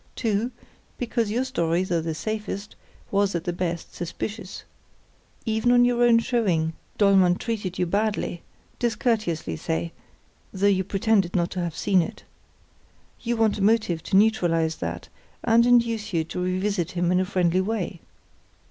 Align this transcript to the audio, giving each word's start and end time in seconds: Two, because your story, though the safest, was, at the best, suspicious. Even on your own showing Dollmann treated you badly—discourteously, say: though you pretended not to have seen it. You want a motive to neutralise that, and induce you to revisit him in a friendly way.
Two, 0.15 0.49
because 0.97 1.29
your 1.29 1.43
story, 1.43 1.83
though 1.83 2.01
the 2.01 2.15
safest, 2.15 2.75
was, 3.11 3.35
at 3.35 3.43
the 3.43 3.53
best, 3.53 3.93
suspicious. 3.93 4.63
Even 5.45 5.71
on 5.71 5.85
your 5.85 6.01
own 6.03 6.17
showing 6.17 6.73
Dollmann 6.97 7.35
treated 7.35 7.77
you 7.77 7.85
badly—discourteously, 7.85 9.55
say: 9.57 9.91
though 10.51 10.65
you 10.65 10.83
pretended 10.83 11.35
not 11.35 11.51
to 11.51 11.59
have 11.59 11.75
seen 11.77 12.01
it. 12.01 12.23
You 13.19 13.37
want 13.37 13.59
a 13.59 13.61
motive 13.61 14.01
to 14.05 14.15
neutralise 14.17 14.77
that, 14.77 15.07
and 15.43 15.67
induce 15.67 16.13
you 16.13 16.23
to 16.23 16.39
revisit 16.41 16.93
him 16.93 17.11
in 17.11 17.19
a 17.19 17.23
friendly 17.25 17.61
way. 17.61 18.01